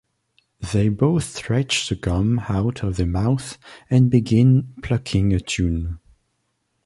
[0.73, 5.99] They both stretch the gum out of their mouths and begin plucking a tune.